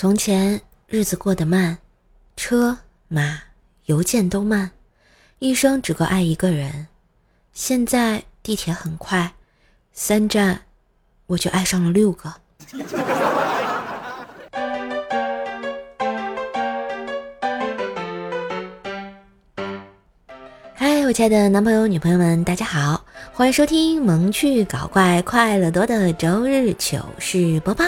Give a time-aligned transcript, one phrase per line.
[0.00, 1.76] 从前日子过得慢，
[2.36, 3.36] 车马
[3.86, 4.70] 邮件都慢，
[5.40, 6.86] 一生只够爱一个人。
[7.52, 9.32] 现在地铁很快，
[9.92, 10.60] 三站
[11.26, 12.32] 我就爱上了六个。
[20.74, 27.84] 嗨，我亲爱的男朋友、女朋友们，大家好，欢迎收听萌趣搞怪、快乐多的周日糗事播报。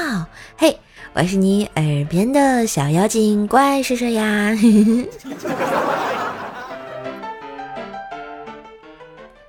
[0.56, 0.76] 嘿。
[1.12, 4.56] 我是你耳边的小妖精怪叔叔呀！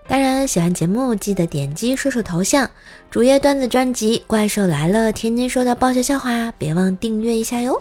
[0.07, 2.67] 当然，喜欢节目记得点击叔叔头像，
[3.11, 7.79] 主页段子专辑《怪兽来了》，天津说的爆笑笑话，别忘订阅一下哟。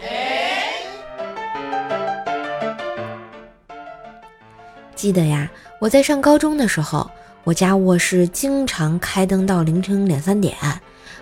[4.95, 7.09] 记得呀，我在上高中的时候，
[7.43, 10.55] 我家卧室经常开灯到凌晨两三点。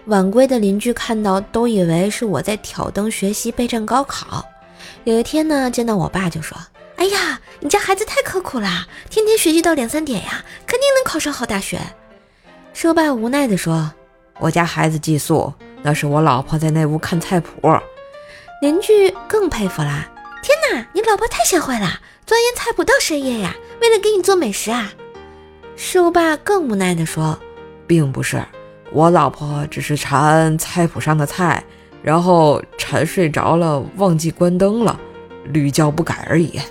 [0.05, 4.43] 晚归的邻居看到都以为是我在挑灯学习备战高考。
[5.03, 6.57] 有一天呢，见到我爸就说
[6.98, 11.79] ：“哎呀，你家孩子太刻苦了，天天学习到两三点呀，肯定能考上好大学。”
[12.73, 13.91] 说爸无奈地说
[14.40, 17.51] ：“我家孩子寄宿，那是我老婆在那屋看菜谱。”
[18.62, 20.09] 邻居更佩服啦
[20.43, 24.91] ：“天哪，你老婆太贤惠了，钻研菜谱到深夜呀，为了给你做美食啊。”
[25.77, 27.40] 寿爸更无奈地说
[27.87, 28.43] ：“并不是。”
[28.91, 31.63] 我老婆只是馋菜谱上的菜，
[32.01, 34.99] 然后馋睡着了，忘记关灯了，
[35.46, 36.59] 屡教不改而已。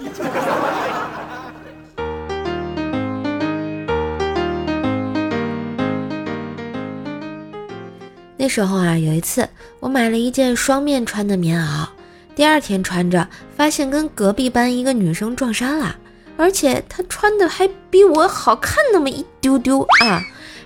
[8.36, 11.86] 那时候啊，有一次我买了一件双面穿的棉袄，
[12.34, 15.94] 第二天穿着，发现跟隔壁班一个女生撞衫了，
[16.36, 20.20] 而且她穿的还比我好看那么一丢丢啊。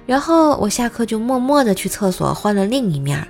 [0.04, 3.26] 然后我下课就默默的去厕所换了另一面，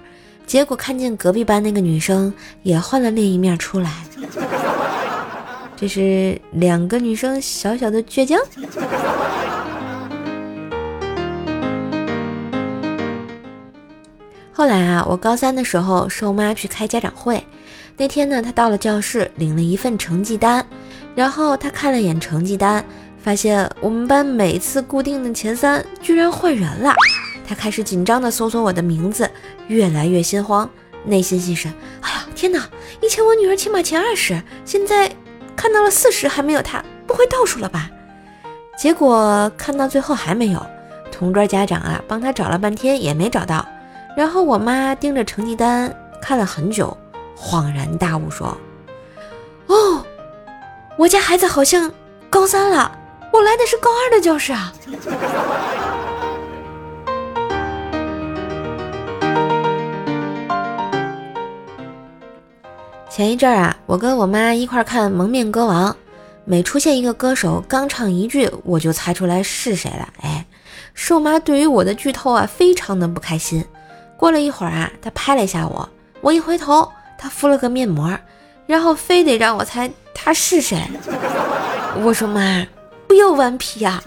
[0.46, 3.90] 结果看见隔壁班那个女生也换了另一面出来，
[5.76, 8.38] 这是两个女生小小的倔强。
[14.52, 17.44] 后来啊，我高三的时候，瘦妈去开家长会，
[17.96, 20.64] 那天呢，她到了教室，领了一份成绩单，
[21.14, 22.84] 然后她看了眼成绩单。
[23.22, 26.92] 发现我们班每次固定的前三居然换人了，
[27.46, 29.30] 他开始紧张地搜索我的名字，
[29.68, 30.68] 越来越心慌，
[31.04, 32.68] 内心心神：哎呀，天哪！
[33.00, 35.10] 以前我女儿起码前二十，现在
[35.54, 37.88] 看到了四十还没有她，不会倒数了吧？
[38.76, 40.66] 结果看到最后还没有，
[41.12, 43.64] 同桌家长啊帮他找了半天也没找到，
[44.16, 46.96] 然后我妈盯着成绩单看了很久，
[47.36, 48.56] 恍然大悟说：
[49.68, 50.04] 哦，
[50.96, 51.92] 我家孩子好像
[52.28, 52.98] 高三了。
[53.32, 54.70] 我来的是高二的教室啊！
[63.08, 65.90] 前一阵儿啊，我跟我妈一块儿看《蒙面歌王》，
[66.44, 70.08] 每出现一个歌手，刚唱一句，我就猜出来是谁了。
[70.20, 70.44] 哎，
[70.92, 73.64] 瘦妈对于我的剧透啊，非常的不开心。
[74.18, 75.88] 过了一会儿啊，她拍了一下我，
[76.20, 78.14] 我一回头，她敷了个面膜，
[78.66, 80.78] 然后非得让我猜他是谁。
[82.04, 82.66] 我说妈。
[83.12, 84.02] 不要顽皮呀！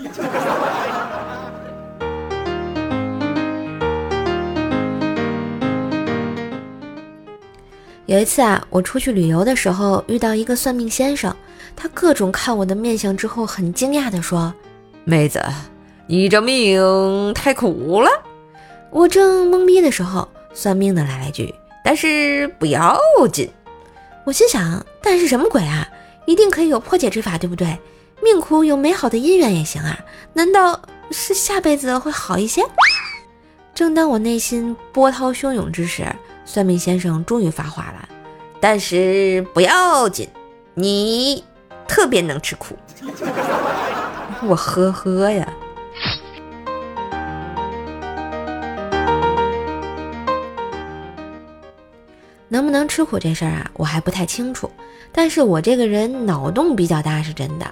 [8.08, 11.32] 有一次啊，我出去旅游的时候遇到一个算命先生，
[11.76, 14.52] 他各种看我的面相之后，很惊讶的说
[15.06, 15.40] ：“妹子，
[16.08, 18.10] 你这命太苦了。”
[18.90, 21.54] 我正懵逼的时候，算命的来了一句
[21.86, 23.00] ：“但是不要
[23.32, 23.48] 紧。”
[24.26, 25.88] 我心想：“但是什么鬼啊？
[26.26, 27.78] 一定可以有破解之法，对不对？”
[28.26, 30.00] 命苦有美好的姻缘也行啊？
[30.34, 30.82] 难道
[31.12, 32.64] 是下辈子会好一些？
[33.76, 36.04] 正当我内心波涛汹涌之时，
[36.44, 38.10] 算命先生终于发话了
[38.60, 40.28] ：“但是不要紧，
[40.74, 41.44] 你
[41.88, 42.76] 特别能吃苦。
[44.48, 45.48] ”我呵呵呀。
[52.48, 54.72] 能不能吃苦这事儿啊，我还不太清楚。
[55.12, 57.66] 但是我这个人脑洞比较大，是真的。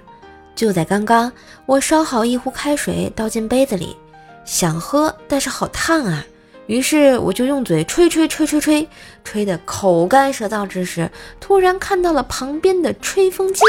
[0.55, 1.31] 就在刚刚，
[1.65, 3.95] 我烧好一壶开水，倒进杯子里，
[4.45, 6.25] 想喝，但是好烫啊！
[6.67, 8.87] 于是我就用嘴吹吹吹吹吹，
[9.23, 11.09] 吹得口干舌燥之时，
[11.39, 13.61] 突然看到了旁边的吹风机。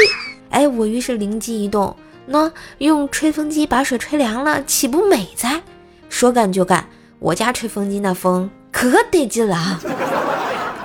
[0.49, 1.93] 哎，我于是灵机一动，
[2.25, 5.61] 那用吹风机把水吹凉了，岂不美哉？
[6.07, 6.87] 说干就干，
[7.19, 9.81] 我家吹风机那风可得劲了啊！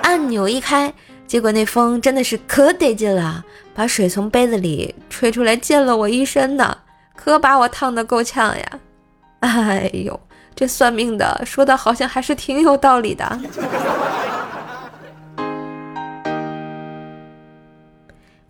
[0.02, 0.93] 按钮一开。
[1.31, 6.77] 结果那风真的是可得劲了，把水从杯子里吹出来，溅了我一身呢，
[7.15, 8.81] 可把我烫得够呛呀！
[9.38, 10.19] 哎呦，
[10.56, 13.41] 这算命的说的好像还是挺有道理的。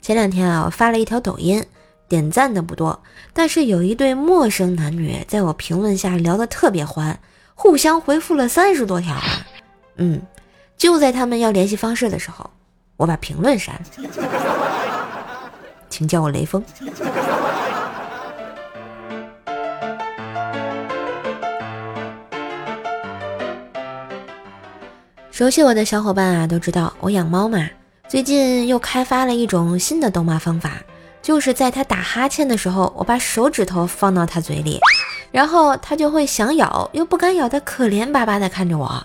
[0.01, 1.63] 前两天啊，我发了一条抖音，
[2.09, 3.03] 点赞的不多，
[3.35, 7.21] 但是有一对陌生男女在我评论下聊得特别欢，
[7.55, 9.47] 互相回复了三十多条啊。
[9.97, 10.23] 嗯，
[10.79, 12.49] 就在他们要联系方式的时候，
[13.01, 13.83] 我把评论删了，
[15.89, 16.63] 请叫我雷锋。
[25.31, 27.67] 熟悉我的小伙伴啊，都知道我养猫嘛。
[28.07, 30.73] 最近又开发了一种新的逗猫方法，
[31.23, 34.79] 就是在它打哈欠的时候，我把手指头放到它嘴里，
[35.33, 39.03] 然后它就会想咬又不敢咬的可怜巴巴的看着我。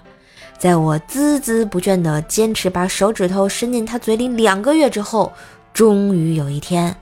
[0.57, 5.31] 在我孜孜不倦地坚持把手指头伸进他嘴里两个月之后，
[5.73, 6.95] 终于有一天，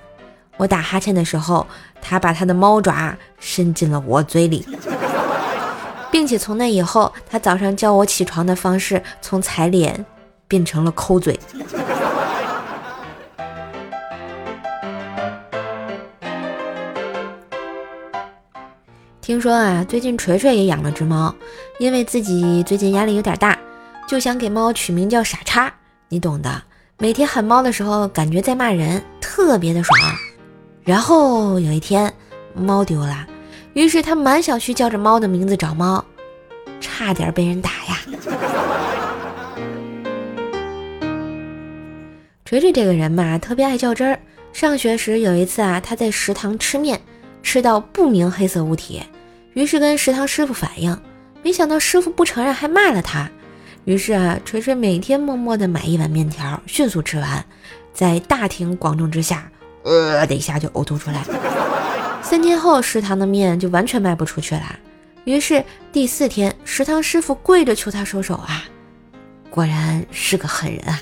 [0.57, 1.65] 我打哈欠的时候，
[2.01, 4.65] 他把他的猫爪伸进了我嘴里。
[6.11, 10.05] 并且从那以后，他早上叫我起床的方式从踩脸
[10.47, 11.39] 变成了抠嘴。
[19.23, 21.33] 听说啊，最近锤锤也养了只猫，
[21.79, 23.57] 因为自己最近压力有点大，
[24.05, 25.73] 就想给猫取名叫傻叉，
[26.09, 26.61] 你懂的。
[26.97, 29.97] 每天喊猫的时候，感觉在骂人，特别的爽。
[30.83, 32.13] 然后有一天，
[32.53, 33.25] 猫丢了。
[33.71, 36.03] 于是他满小区叫着猫的名字找猫，
[36.81, 38.01] 差点被人打呀。
[42.43, 44.19] 锤锤这个人嘛，特别爱较真儿。
[44.51, 46.99] 上学时有一次啊，他在食堂吃面，
[47.41, 49.01] 吃到不明黑色物体，
[49.53, 51.00] 于是跟食堂师傅反映，
[51.44, 53.29] 没想到师傅不承认，还骂了他。
[53.85, 57.45] 于是啊，锤锤每天默默的买一碗面条，迅速吃完，
[57.94, 59.51] 在大庭广众之下，
[59.83, 61.23] 呃的一下就呕吐出来。
[62.21, 64.79] 三天后，食堂的面就完全卖不出去了。
[65.25, 68.63] 于是第四天，食堂师傅跪着求他收手啊！
[69.50, 71.00] 果然是个狠人啊！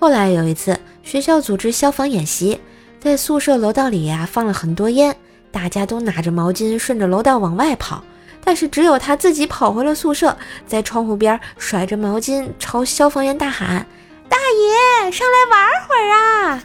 [0.00, 2.60] 后来有一次，学校组织消防演习，
[3.06, 5.14] 在宿舍楼道里呀放了很多烟，
[5.52, 8.02] 大家都拿着毛巾顺着楼道往外跑，
[8.42, 10.36] 但是只有他自己跑回了宿舍，
[10.66, 13.86] 在窗户边甩着毛巾朝消防员大喊。
[14.28, 14.36] 大
[15.04, 16.60] 爷，上来玩会儿啊！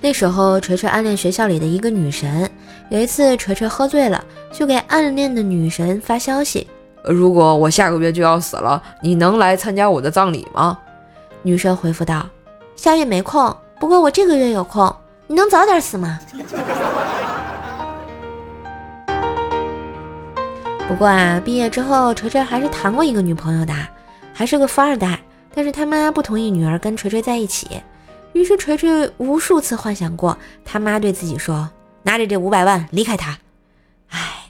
[0.02, 2.50] 那时候，锤锤暗恋学校里的一个女神。
[2.90, 6.66] 有一次，锤锤喝醉了，就给暗恋的女神发消息
[7.04, 10.78] ：“如果我下个月就要死了，你能来参加我的葬礼吗？”
[11.42, 12.26] 女神回复道
[12.76, 14.94] ：“下月没空，不过我这个月有空，
[15.26, 16.18] 你能早点死吗？”
[20.88, 23.72] 不过啊，毕业之后，锤锤还是谈过一个女朋友的，
[24.34, 25.18] 还是个富二代。
[25.54, 27.68] 但是他妈不同意女儿跟锤锤在一起，
[28.32, 31.68] 于是锤锤无数次幻想过他妈对自己说
[32.04, 33.38] ：“拿着这五百万离开他。”
[34.08, 34.41] 唉，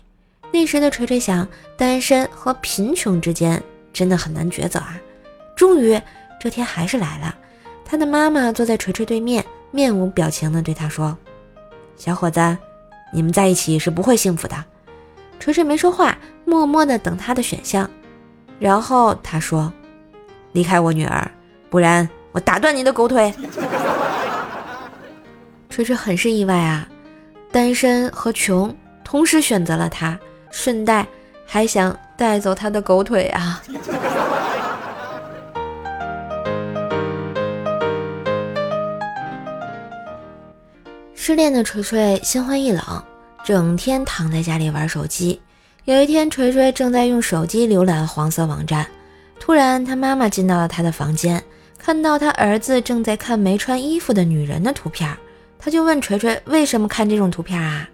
[0.52, 3.60] 那时的锤锤想，单身和贫穷之间
[3.92, 5.00] 真的很难抉择啊。
[5.56, 6.00] 终于，
[6.38, 7.34] 这天还是来了。
[7.84, 11.16] 他的妈妈坐在锤锤对面，面无表情地对他说
[11.96, 12.56] ：“小伙子，
[13.12, 14.64] 你们在一起是不会幸福的。”
[15.40, 17.88] 锤锤没说话，默默地等他的选项。
[18.58, 19.72] 然后他说
[20.52, 21.30] ：“离开我女儿，
[21.68, 23.32] 不然我打断你的狗腿。
[25.68, 26.86] ”锤锤很是意外啊，
[27.50, 30.18] 单身和穷同时选择了他，
[30.52, 31.04] 顺带
[31.44, 33.60] 还想带走他的狗腿啊！
[41.14, 42.82] 失恋的锤锤心灰意冷。
[43.44, 45.40] 整天躺在家里玩手机。
[45.84, 48.86] 有一天，锤锤正在用手机浏览黄色网站，
[49.40, 51.42] 突然他妈妈进到了他的房间，
[51.76, 55.12] 看到他儿子正在看没穿衣服的女人的图片，
[55.58, 57.88] 他就问锤锤为什么看这种图片啊？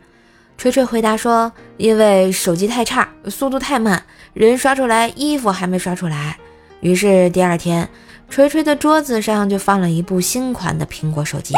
[0.59, 4.03] 锤锤回答说：“因为手机太差，速度太慢，
[4.35, 6.37] 人刷出来，衣服还没刷出来。”
[6.83, 7.89] 于是第二天，
[8.29, 11.55] 锤锤的桌子上就放了一部新款的苹果手机。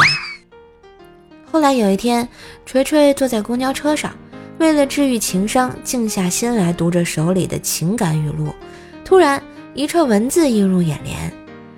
[1.51, 2.29] 后来有一天，
[2.67, 4.15] 锤锤坐在公交车上，
[4.59, 8.55] 为了治愈情伤，静下心来读着手里的情感语录。
[9.03, 9.43] 突然，
[9.73, 11.33] 一串文字映入眼帘：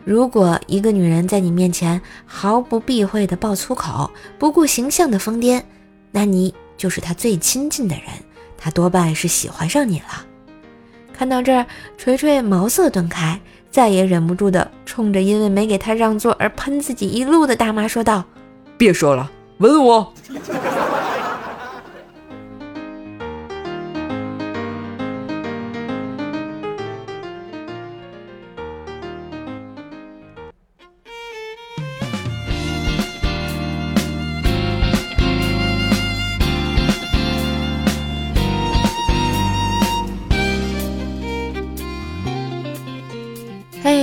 [0.05, 4.11] 如果一个女人在你面前毫不避讳地爆粗口，
[4.41, 5.63] 不顾形象的疯癫，
[6.11, 6.53] 那你
[6.83, 8.07] 就是他最亲近的人，
[8.59, 10.27] 他多半是喜欢上你了。
[11.17, 11.65] 看到这儿，
[11.97, 18.25] 锤锤茅塞顿开，再也忍不住的冲着因为没给他让座而喷自己一路的大妈说道
[18.77, 20.13] ：“别说了。”吻我。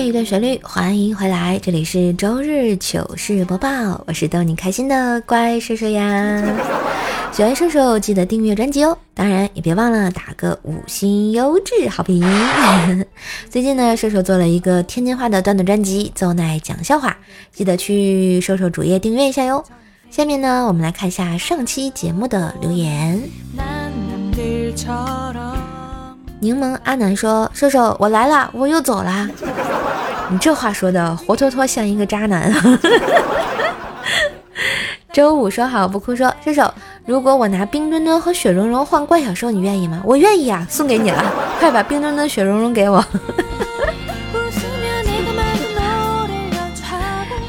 [0.09, 3.69] 一段旋律，欢迎回来，这里是周日糗事播报，
[4.07, 6.43] 我是逗你开心的乖兽兽呀。
[7.31, 12.25] 喜欢兽兽记得订阅专辑哦，当然也别忘了打个五星优质好评。
[13.51, 17.15] 最近呢，兽兽做了一个天津话的段子专辑，奏奈讲笑话，
[17.53, 19.63] 记得去兽兽主页订阅一下哟。
[20.09, 23.21] 下面呢，我们来看一下上期节目的留言。
[26.41, 29.29] 柠檬阿南说：“兽兽，我来了，我又走了。”
[30.29, 32.53] 你这话说的活脱脱像一个渣男。
[35.12, 36.71] 周五说好不哭说，射手，
[37.05, 40.03] 如果我拿冰墩墩和雪融融换怪小兽，你愿意吗？
[40.05, 43.03] 我愿意啊，送给你了， 快把冰墩墩、雪融融给我。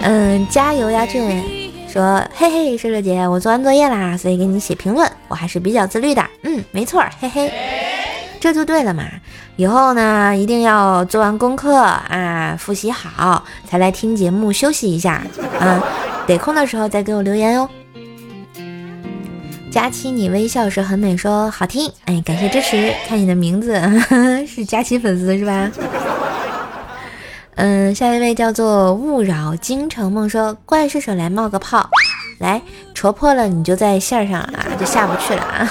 [0.03, 6.25] 嗯，加油呀，俊说，嘿嘿，射手姐，我做完作业啦，所以给你写评论，我还是比较自律的。
[6.45, 7.53] 嗯，没错，嘿嘿，
[8.41, 9.05] 这就对了嘛。
[9.57, 15.23] 以后呢，一定要做完功课啊，复习好，才来听节目休息一下
[15.59, 15.85] 啊。
[16.27, 17.69] 得空的时候再给我留言哟。
[19.71, 22.93] 佳期，你微笑时很美，说好听，哎，感谢支持。
[23.07, 23.81] 看你的名字
[24.49, 25.71] 是佳期粉丝是吧？
[27.57, 31.89] 嗯，下一位叫做勿扰京城梦，说怪射手来冒个泡，
[32.39, 32.61] 来
[32.95, 35.71] 戳破了你就在线上啊，就下不去了啊。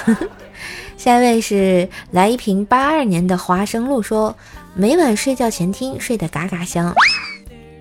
[1.00, 4.36] 下一位是来一瓶八二年的花生露，说
[4.74, 6.94] 每晚睡觉前听，睡得嘎嘎香。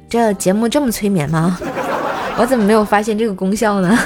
[0.08, 1.58] 这节目这么催眠吗？
[2.38, 3.98] 我怎么没有发现这个功效呢？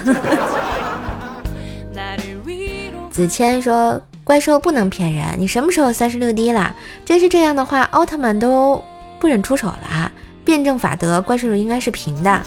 [3.12, 6.74] 子谦说：“怪兽不能骗人，你什么时候三十六 D 了？
[7.04, 8.82] 真是这样的话，奥特曼都
[9.20, 10.10] 不忍出手了。
[10.42, 12.40] 辩证法则，怪兽应该是平的。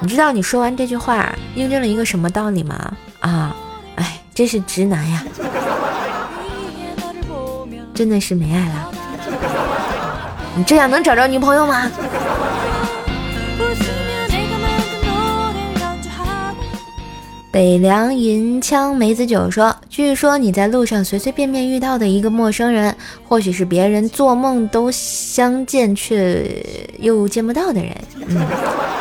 [0.00, 2.92] 你知道你说完这句话印证了一个什么道理吗？
[4.38, 5.24] 真是直男呀！
[7.92, 8.92] 真的是没爱了。
[10.54, 11.90] 你这样能找着女朋友吗？”
[17.50, 22.94] 北凉银枪梅子酒说：“据说你在路上随随便便遇到的一个陌生人，
[23.28, 26.64] 或许是别人做梦都相见却
[27.00, 27.92] 又见不到的人。”
[28.28, 28.46] 嗯，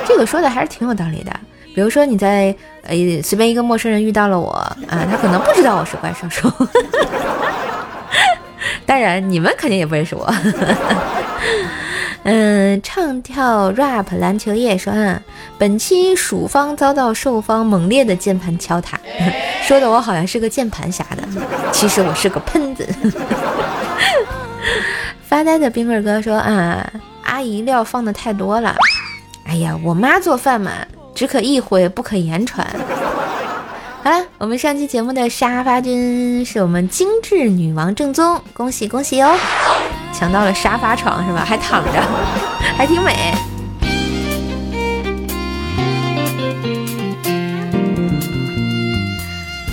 [0.07, 1.31] 这个说的还是挺有道理的。
[1.75, 2.55] 比如说你在
[2.87, 4.49] 呃随便一个陌生人遇到了我
[4.87, 6.51] 啊，他可能不知道我是怪兽兽。
[8.85, 10.33] 当然你们肯定也不认识我。
[12.23, 15.21] 嗯，唱跳 rap 篮球夜说，嗯，
[15.57, 18.99] 本期蜀方遭到兽方猛烈的键盘敲打，
[19.63, 21.23] 说的我好像是个键盘侠的，
[21.71, 22.87] 其实我是个喷子。
[25.23, 26.85] 发呆的冰棍哥说，啊，
[27.23, 28.75] 阿姨料放的太多了，
[29.45, 30.71] 哎呀，我妈做饭嘛，
[31.17, 32.63] 只可意会不可言传。
[34.05, 39.35] 好了，我们上期节目的沙发君是我们精致女王正宗，恭喜恭喜哦！
[40.13, 41.43] 抢到了沙发床是吧？
[41.43, 41.99] 还躺着，
[42.77, 43.33] 还挺美。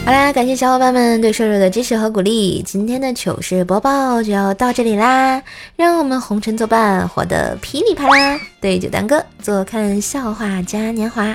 [0.05, 2.63] 好啦，感谢小伙伴们对瘦瘦的支持和鼓励。
[2.63, 5.43] 今天的糗事播报就要到这里啦，
[5.77, 8.39] 让我们红尘作伴，活得噼里啪啦。
[8.61, 11.35] 对酒当歌，坐看笑话嘉年华。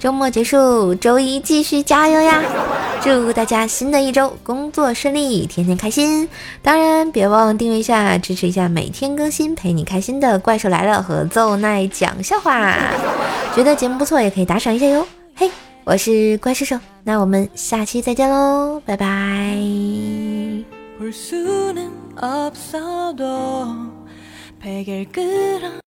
[0.00, 2.42] 周末结束，周一继续加油呀！
[3.00, 6.28] 祝大家新的一周工作顺利，天天开心。
[6.60, 12.76] 当然，别忘订阅一下，支持一下每天更新陪你开心的怪兽来了和奏奈讲笑话。
[13.54, 15.06] 觉得节目不错，也可以打赏一下哟。
[15.36, 15.48] 嘿，
[15.88, 19.56] 我是怪叔叔，那我们下期再见喽，拜拜。